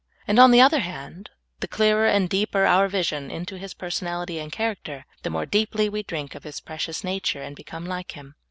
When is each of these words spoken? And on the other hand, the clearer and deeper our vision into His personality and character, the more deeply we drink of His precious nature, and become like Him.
And 0.27 0.39
on 0.39 0.49
the 0.49 0.59
other 0.61 0.79
hand, 0.79 1.29
the 1.59 1.67
clearer 1.67 2.07
and 2.07 2.27
deeper 2.27 2.65
our 2.65 2.87
vision 2.87 3.29
into 3.29 3.59
His 3.59 3.75
personality 3.75 4.39
and 4.39 4.51
character, 4.51 5.05
the 5.21 5.29
more 5.29 5.45
deeply 5.45 5.89
we 5.89 6.01
drink 6.01 6.33
of 6.33 6.43
His 6.43 6.59
precious 6.59 7.03
nature, 7.03 7.43
and 7.43 7.55
become 7.55 7.85
like 7.85 8.13
Him. 8.13 8.33